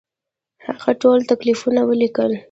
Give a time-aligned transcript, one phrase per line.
[0.65, 2.31] هغه ټول تکلیفونه ولیکل.